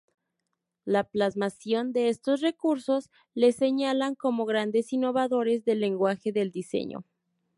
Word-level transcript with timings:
La 0.83 1.03
plasmación 1.03 1.93
de 1.93 2.09
estos 2.09 2.41
recursos 2.41 3.11
les 3.35 3.55
señalan 3.55 4.15
como 4.15 4.45
grandes 4.47 4.91
innovadores 4.93 5.63
del 5.63 5.79
lenguaje 5.81 6.31
del 6.31 6.49
diseño. 6.49 7.05